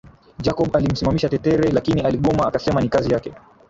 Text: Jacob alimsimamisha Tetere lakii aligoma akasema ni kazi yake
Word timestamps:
Jacob 0.43 0.75
alimsimamisha 0.77 1.29
Tetere 1.29 1.71
lakii 1.71 1.99
aligoma 2.01 2.47
akasema 2.47 2.81
ni 2.81 2.89
kazi 2.89 3.13
yake 3.13 3.33